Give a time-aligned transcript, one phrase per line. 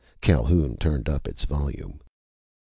[0.19, 1.99] Calhoun turned up its volume.